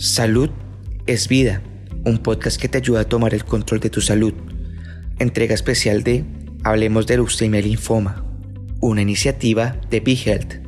Salud 0.00 0.48
es 1.06 1.28
vida, 1.28 1.60
un 2.06 2.16
podcast 2.22 2.58
que 2.58 2.70
te 2.70 2.78
ayuda 2.78 3.00
a 3.00 3.04
tomar 3.04 3.34
el 3.34 3.44
control 3.44 3.80
de 3.80 3.90
tu 3.90 4.00
salud. 4.00 4.32
Entrega 5.18 5.54
especial 5.54 6.02
de 6.04 6.24
Hablemos 6.64 7.06
de 7.06 7.16
leucemia 7.16 7.60
y 7.60 7.64
linfoma, 7.64 8.24
una 8.80 9.02
iniciativa 9.02 9.78
de 9.90 10.00
BeHealth 10.00 10.59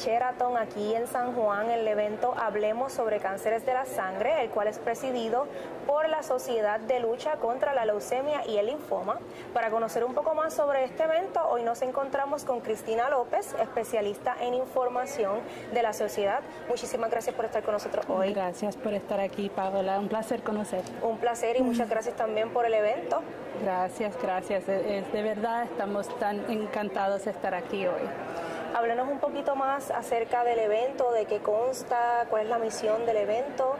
Sheraton 0.00 0.56
aquí 0.56 0.94
en 0.94 1.06
San 1.06 1.34
Juan 1.34 1.70
el 1.70 1.86
evento 1.86 2.32
Hablemos 2.34 2.90
sobre 2.90 3.18
cánceres 3.18 3.66
de 3.66 3.74
la 3.74 3.84
sangre, 3.84 4.42
el 4.42 4.48
cual 4.48 4.66
es 4.68 4.78
presidido 4.78 5.46
por 5.86 6.08
la 6.08 6.22
Sociedad 6.22 6.80
de 6.80 7.00
Lucha 7.00 7.36
contra 7.36 7.74
la 7.74 7.84
Leucemia 7.84 8.46
y 8.46 8.56
el 8.56 8.66
Linfoma. 8.66 9.18
Para 9.52 9.70
conocer 9.70 10.02
un 10.04 10.14
poco 10.14 10.34
más 10.34 10.54
sobre 10.54 10.84
este 10.84 11.02
evento, 11.02 11.46
hoy 11.50 11.64
nos 11.64 11.82
encontramos 11.82 12.44
con 12.44 12.60
Cristina 12.60 13.10
López, 13.10 13.54
especialista 13.60 14.36
en 14.40 14.54
información 14.54 15.40
de 15.74 15.82
la 15.82 15.92
sociedad. 15.92 16.40
Muchísimas 16.70 17.10
gracias 17.10 17.36
por 17.36 17.44
estar 17.44 17.62
con 17.62 17.74
nosotros 17.74 18.06
hoy. 18.08 18.32
Gracias 18.32 18.78
por 18.78 18.94
estar 18.94 19.20
aquí, 19.20 19.50
Paola. 19.50 19.98
Un 19.98 20.08
placer 20.08 20.42
conocer. 20.42 20.82
Un 21.02 21.18
placer 21.18 21.58
y 21.58 21.62
muchas 21.62 21.90
gracias 21.90 22.16
también 22.16 22.48
por 22.54 22.64
el 22.64 22.72
evento. 22.72 23.20
Gracias, 23.62 24.16
gracias. 24.22 24.66
de 24.66 25.22
verdad 25.22 25.64
estamos 25.64 26.08
tan 26.18 26.50
encantados 26.50 27.26
de 27.26 27.32
estar 27.32 27.54
aquí 27.54 27.86
hoy. 27.86 28.49
Háblenos 28.80 29.08
un 29.08 29.18
poquito 29.18 29.54
más 29.56 29.90
acerca 29.90 30.42
del 30.42 30.58
evento, 30.58 31.12
de 31.12 31.26
qué 31.26 31.40
consta, 31.40 32.24
cuál 32.30 32.44
es 32.44 32.48
la 32.48 32.58
misión 32.58 33.04
del 33.04 33.18
evento. 33.18 33.76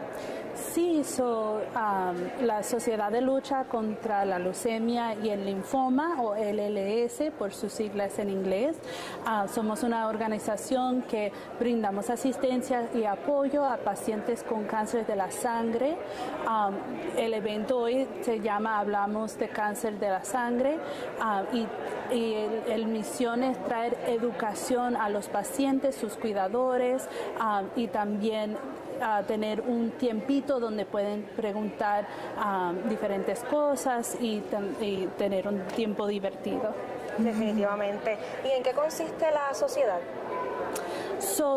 Sí, 0.53 1.03
so, 1.03 1.59
um, 1.75 2.45
la 2.45 2.61
Sociedad 2.61 3.11
de 3.11 3.21
Lucha 3.21 3.63
contra 3.63 4.25
la 4.25 4.37
Leucemia 4.37 5.15
y 5.15 5.29
el 5.29 5.43
Linfoma, 5.45 6.21
o 6.21 6.35
LLS 6.35 7.31
por 7.31 7.51
sus 7.51 7.71
siglas 7.71 8.19
en 8.19 8.29
inglés, 8.29 8.77
uh, 9.25 9.47
somos 9.47 9.81
una 9.81 10.07
organización 10.07 11.01
que 11.03 11.31
brindamos 11.59 12.11
asistencia 12.11 12.87
y 12.93 13.05
apoyo 13.05 13.65
a 13.65 13.77
pacientes 13.77 14.43
con 14.43 14.65
cáncer 14.65 15.07
de 15.07 15.15
la 15.15 15.31
sangre. 15.31 15.97
Um, 16.45 16.75
el 17.17 17.33
evento 17.33 17.79
hoy 17.79 18.07
se 18.21 18.39
llama 18.39 18.77
Hablamos 18.77 19.35
de 19.39 19.49
cáncer 19.49 19.97
de 19.97 20.09
la 20.09 20.23
sangre 20.23 20.77
uh, 21.19 21.55
y, 21.55 21.67
y 22.15 22.35
el 22.67 22.85
misión 22.85 23.41
es 23.41 23.57
traer 23.65 23.97
educación 24.05 24.90
a 24.95 25.09
los 25.09 25.27
pacientes, 25.27 25.95
sus 25.95 26.13
cuidadores 26.13 27.07
ah, 27.39 27.63
y 27.75 27.87
también 27.87 28.57
a 29.01 29.23
tener 29.23 29.61
un 29.61 29.91
tiempito 29.91 30.59
donde 30.59 30.85
pueden 30.85 31.23
preguntar 31.35 32.07
ah, 32.37 32.73
diferentes 32.87 33.43
cosas 33.43 34.17
y, 34.21 34.43
y, 34.79 35.09
tener 35.17 35.47
un 35.47 35.61
tiempo 35.67 36.07
divertido. 36.07 36.73
Definitivamente. 37.17 38.17
¿Y 38.45 38.51
en 38.51 38.63
qué 38.63 38.71
consiste 38.73 39.25
la 39.31 39.53
sociedad? 39.53 39.99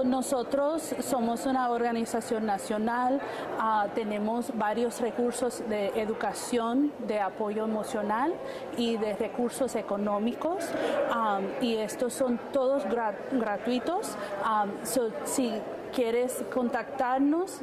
Nosotros 0.04 0.94
somos 1.00 1.46
una 1.46 1.70
organización 1.70 2.46
nacional, 2.46 3.20
ah, 3.58 3.88
tenemos 3.94 4.56
varios 4.56 5.00
recursos 5.00 5.62
de 5.68 5.88
educación, 6.00 6.92
de 7.06 7.20
apoyo 7.20 7.64
emocional 7.64 8.32
y 8.76 8.96
de 8.96 9.14
recursos 9.14 9.74
económicos 9.76 10.64
ah, 11.10 11.40
y 11.60 11.76
estos 11.76 12.14
son 12.14 12.40
todos 12.52 12.84
gratuitos. 13.32 14.16
Ah, 14.42 14.66
quieres 15.94 16.44
contactarnos, 16.52 17.60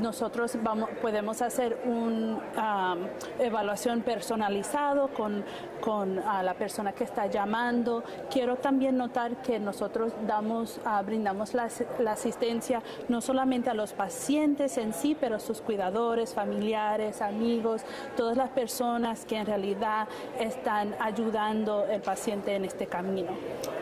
nosotros 0.00 0.56
vamos, 0.62 0.90
podemos 1.00 1.40
hacer 1.42 1.78
una 1.84 2.96
evaluación 3.38 4.02
personalizado 4.02 5.08
con, 5.08 5.44
con 5.80 6.16
la 6.16 6.54
persona 6.54 6.92
que 6.92 7.04
está 7.04 7.26
llamando. 7.26 8.04
Quiero 8.30 8.56
también 8.56 8.96
notar 8.96 9.42
que 9.42 9.58
nosotros 9.58 10.12
damos, 10.26 10.80
brindamos 11.06 11.54
la, 11.54 11.68
la, 11.98 12.12
asistencia 12.12 12.82
no 13.08 13.20
solamente 13.20 13.70
a 13.70 13.74
los 13.74 13.92
pacientes 13.92 14.76
en 14.78 14.92
sí, 14.92 15.16
pero 15.18 15.36
a 15.36 15.40
sus 15.40 15.60
cuidadores, 15.60 16.34
familiares, 16.34 17.22
amigos, 17.22 17.82
todas 18.16 18.36
las 18.36 18.50
personas 18.50 19.24
que 19.24 19.36
en 19.36 19.46
realidad 19.46 20.06
están 20.38 20.94
ayudando 21.00 21.86
al 21.90 22.02
paciente 22.02 22.54
en 22.54 22.64
este 22.64 22.86
camino. 22.86 23.32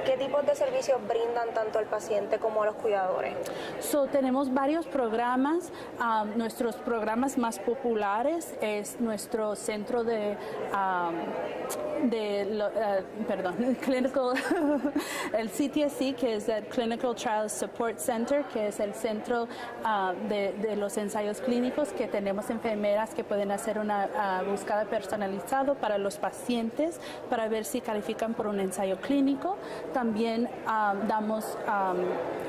¿Qué 0.05 0.17
tipos 0.17 0.45
de 0.45 0.57
servicios 0.57 0.99
brindan 1.07 1.55
tanto 1.55 1.79
al 1.79 1.87
paciente 1.87 2.39
como 2.39 2.63
a 2.63 2.67
los 2.67 2.75
cuidadores? 2.77 3.35
So, 3.81 4.07
tenemos 4.07 4.53
varios 4.53 4.87
programas. 4.87 5.71
Um, 6.01 6.37
nuestros 6.37 6.75
programas 6.77 7.39
más 7.39 7.61
populares 7.61 8.55
es 8.61 9.01
nuestro 9.01 9.55
centro 9.55 10.03
de, 10.03 10.37
um, 10.73 12.11
de 12.11 12.49
uh, 12.51 13.25
perdón, 13.27 13.77
clinical, 13.81 14.33
el 15.39 15.49
CTSC, 15.49 16.17
que 16.17 16.37
es 16.37 16.49
el 16.49 16.65
Clinical 16.65 17.15
Trial 17.15 17.49
Support 17.49 17.99
Center, 17.99 18.45
que 18.47 18.69
es 18.69 18.81
el 18.81 18.95
centro 18.95 19.45
uh, 19.45 20.29
de, 20.29 20.75
los 20.77 20.97
ensayos 20.97 21.41
clínicos, 21.41 21.93
que 21.93 22.09
tenemos 22.09 22.51
enfermeras 22.51 23.15
que 23.15 23.23
pueden 23.23 23.53
hacer 23.53 23.79
una 23.79 24.09
uh, 24.43 24.51
búsqueda 24.51 24.85
personalizada 24.87 25.75
para 25.75 25.99
los 25.99 26.17
pacientes 26.17 27.01
para 27.31 27.49
ver 27.49 27.65
si 27.65 27.81
califican 27.81 28.35
por 28.35 28.47
un 28.47 28.59
ensayo 28.59 28.97
clínico. 29.01 29.57
También 29.93 30.49
um, 30.67 31.07
damos 31.07 31.57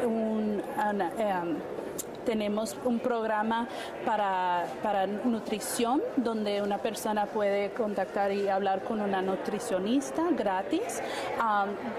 un, 0.06 0.62
um, 0.62 1.83
tenemos 2.26 2.76
un 2.86 3.00
programa 3.00 3.68
para, 4.06 4.66
para, 4.82 5.08
nutrición 5.08 6.02
donde 6.18 6.62
una 6.62 6.78
persona 6.78 7.26
puede 7.26 7.72
contactar 7.72 8.32
y 8.32 8.48
hablar 8.48 8.84
con 8.84 9.02
una 9.02 9.22
nutricionista 9.22 10.24
gratis. 10.32 11.02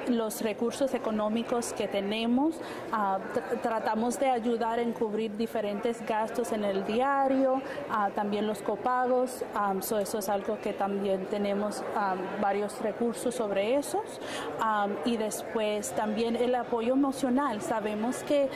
los 0.09 0.41
recursos 0.43 0.95
económicos 0.95 1.73
que 1.73 1.89
tenemos, 1.89 2.57
ah, 2.93 3.19
tratamos 3.63 4.19
de 4.19 4.31
ayudar 4.31 4.79
en 4.79 4.93
cubrir 4.93 5.37
diferentes 5.37 6.05
gastos 6.07 6.53
en 6.53 6.65
el 6.65 6.85
diario, 6.85 7.63
ah, 7.91 8.11
también 8.15 8.47
los 8.47 8.63
copagos, 8.63 9.45
eso 10.01 10.19
es 10.19 10.29
algo 10.29 10.59
que 10.61 10.73
también 10.73 11.27
tenemos 11.27 11.83
varios 12.41 12.81
recursos 12.81 13.35
sobre 13.35 13.77
esos. 13.77 14.21
y 15.05 15.17
después 15.17 15.93
también 15.93 16.37
el 16.37 16.55
apoyo 16.55 16.95
emocional. 16.95 17.61
Sabemos 17.61 18.23
que 18.25 18.49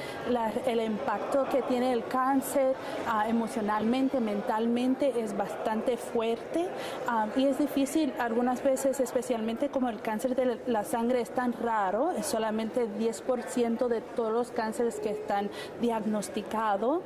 el 0.67 0.81
impacto 0.81 1.47
que 1.51 1.58
tiene 1.63 1.93
el 1.93 2.05
cáncer 2.07 2.75
ah, 3.07 3.29
emocionalmente, 3.29 4.21
mentalmente, 4.21 5.21
es 5.21 5.37
bastante 5.37 5.97
fuerte 5.97 6.69
ah, 7.07 7.27
y 7.37 7.47
es 7.47 7.59
difícil 7.59 8.13
algunas 8.19 8.63
veces, 8.63 9.01
especialmente 9.01 9.69
como 9.69 9.89
el 9.89 10.01
cáncer 10.01 10.35
de 10.35 10.59
la 10.67 10.85
sangre 10.85 11.21
es 11.21 11.31
tan 11.31 11.53
raro, 11.53 12.13
es 12.13 12.27
solamente 12.27 12.89
10% 12.89 13.89
de 13.89 14.01
todos 14.01 14.33
los 14.33 14.51
cánceres 14.51 15.01
que 15.01 15.11
están 15.11 15.51
diagnosticados. 15.81 17.03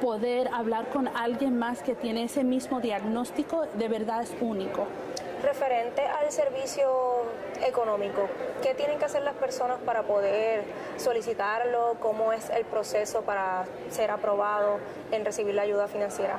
poder 0.00 0.48
hablar 0.52 0.90
con 0.90 1.08
alguien 1.08 1.58
más 1.58 1.82
que 1.82 1.94
tiene 1.94 2.24
ese 2.24 2.44
mismo 2.44 2.80
diagnóstico 2.80 3.66
de 3.78 3.88
verdad 3.88 4.22
es 4.22 4.34
único. 4.40 4.86
Referente 5.42 6.02
al 6.02 6.30
servicio 6.32 7.15
económico, 7.64 8.28
¿qué 8.62 8.74
tienen 8.74 8.98
que 8.98 9.04
hacer 9.04 9.22
las 9.22 9.34
personas 9.34 9.78
para 9.84 10.02
poder 10.02 10.64
solicitarlo? 10.96 11.96
¿Cómo 12.00 12.32
es 12.32 12.50
el 12.50 12.64
proceso 12.64 13.22
para 13.22 13.64
ser 13.90 14.10
aprobado 14.10 14.78
en 15.12 15.24
recibir 15.24 15.54
la 15.54 15.62
ayuda 15.62 15.88
financiera? 15.88 16.38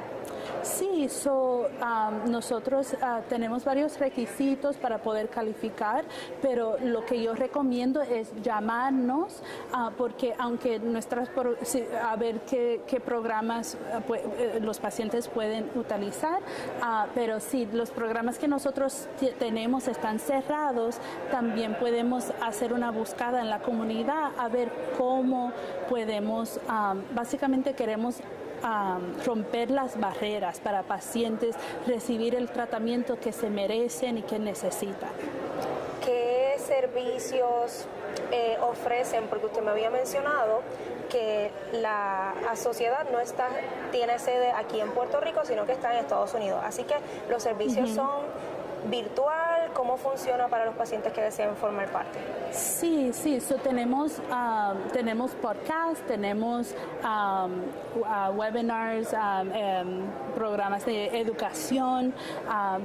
Sí, 0.63 1.07
so, 1.09 1.67
um, 1.81 2.31
nosotros 2.31 2.93
uh, 2.93 3.21
tenemos 3.29 3.63
varios 3.63 3.99
requisitos 3.99 4.75
para 4.77 4.97
poder 4.99 5.29
calificar, 5.29 6.03
pero 6.41 6.77
lo 6.83 7.05
que 7.05 7.21
yo 7.21 7.33
recomiendo 7.33 8.01
es 8.01 8.31
llamarnos, 8.41 9.41
uh, 9.73 9.91
porque 9.97 10.33
aunque 10.37 10.79
nuestras, 10.79 11.29
a 12.03 12.15
ver 12.15 12.41
qué, 12.41 13.01
programas 13.05 13.77
uh, 13.77 14.63
los 14.63 14.79
pacientes 14.79 15.27
pueden 15.27 15.69
utilizar, 15.75 16.39
pero 17.13 17.39
si 17.39 17.65
los 17.67 17.91
programas 17.91 18.37
que 18.39 18.47
nosotros 18.47 19.07
tenemos 19.39 19.87
están 19.87 20.19
cerrados, 20.19 20.97
también 21.31 21.75
podemos 21.75 22.31
hacer 22.41 22.73
una 22.73 22.91
búsqueda 22.91 23.41
en 23.41 23.49
la 23.49 23.59
comunidad 23.59 24.31
a 24.37 24.49
ver 24.49 24.71
cómo 24.97 25.51
podemos, 25.89 26.59
um, 26.67 27.01
básicamente 27.15 27.73
queremos 27.73 28.21
romper 29.25 29.71
las 29.71 29.99
barreras 29.99 30.59
para 30.59 30.83
pacientes 30.83 31.55
recibir 31.85 32.35
el 32.35 32.49
tratamiento 32.49 33.19
que 33.19 33.31
se 33.31 33.49
merecen 33.49 34.17
y 34.17 34.21
que 34.23 34.39
necesitan. 34.39 35.09
¿Qué 36.03 36.55
servicios 36.57 37.85
eh, 38.31 38.57
ofrecen? 38.61 39.27
Porque 39.27 39.47
usted 39.47 39.61
me 39.61 39.71
había 39.71 39.89
mencionado 39.89 40.61
que 41.09 41.51
la 41.73 42.33
sociedad 42.55 43.07
no 43.11 43.19
está 43.19 43.47
tiene 43.91 44.19
sede 44.19 44.51
aquí 44.51 44.79
en 44.79 44.91
Puerto 44.91 45.19
Rico, 45.19 45.41
sino 45.45 45.65
que 45.65 45.71
está 45.73 45.93
en 45.93 45.99
Estados 45.99 46.33
Unidos. 46.33 46.61
Así 46.63 46.83
que 46.83 46.95
los 47.29 47.43
servicios 47.43 47.89
son 47.89 48.21
virtual, 48.89 49.46
cómo 49.77 49.95
funciona 49.95 50.47
para 50.47 50.65
los 50.65 50.73
pacientes 50.73 51.13
que 51.13 51.21
desean 51.21 51.55
formar 51.55 51.87
parte. 51.91 52.17
Sí, 52.49 53.11
sí, 53.13 53.39
so 53.39 53.57
tenemos, 53.57 54.17
um, 54.17 54.89
tenemos 54.91 55.31
podcasts, 55.35 56.03
tenemos 56.07 56.73
um, 57.03 57.61
uh, 58.01 58.31
webinars, 58.35 59.13
um, 59.13 59.51
em, 59.53 60.01
programas 60.33 60.83
de 60.83 61.19
educación, 61.19 62.11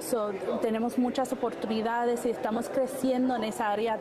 so 0.00 0.32
tenemos 0.60 0.98
muchas 0.98 1.32
oportunidades 1.32 2.26
y 2.26 2.30
estamos 2.30 2.68
creciendo 2.68 3.36
en 3.36 3.44
esa 3.44 3.70
área 3.70 3.98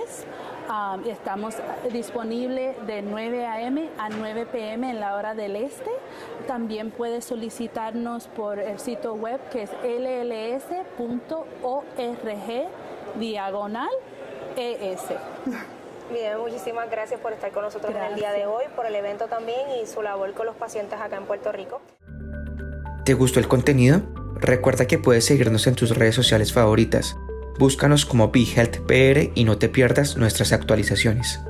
Um, 0.69 1.09
estamos 1.09 1.57
disponibles 1.91 2.77
de 2.87 3.01
9 3.01 3.47
a.m. 3.47 3.89
a 3.97 4.11
9 4.11 4.45
p.m. 4.53 4.91
en 4.91 5.01
la 5.01 5.17
hora 5.17 5.35
del 5.35 5.57
este. 5.57 5.91
También 6.47 6.91
puedes 6.91 7.25
solicitarnos 7.25 8.29
por 8.29 8.59
el 8.59 8.79
sitio 8.79 9.15
web 9.15 9.41
que 9.49 9.63
es 9.63 9.71
lls.org 9.83 10.85
diagonal 13.19 13.89
ES. 14.57 15.07
Bien, 16.11 16.39
muchísimas 16.39 16.91
gracias 16.91 17.21
por 17.21 17.33
estar 17.33 17.53
con 17.53 17.63
nosotros 17.63 17.95
en 17.95 18.03
el 18.03 18.15
día 18.15 18.33
de 18.33 18.47
hoy, 18.47 18.65
por 18.75 18.87
el 18.87 18.95
evento 18.95 19.27
también 19.27 19.61
y 19.83 19.87
su 19.87 20.03
labor 20.03 20.33
con 20.33 20.47
los 20.47 20.57
pacientes 20.57 20.99
acá 20.99 21.17
en 21.17 21.27
Puerto 21.27 21.53
Rico. 21.53 21.83
¿Te 23.05 23.15
gustó 23.15 23.41
el 23.41 23.49
contenido? 23.49 24.03
Recuerda 24.37 24.87
que 24.87 24.99
puedes 24.99 25.27
seguirnos 25.27 25.67
en 25.67 25.75
tus 25.75 25.97
redes 25.97 26.15
sociales 26.15 26.53
favoritas. 26.53 27.17
Búscanos 27.59 28.07
como 28.07 28.31
BeHealthPR 28.31 29.33
y 29.35 29.45
no 29.45 29.59
te 29.59 29.69
pierdas 29.69 30.17
nuestras 30.17 30.53
actualizaciones. 30.53 31.41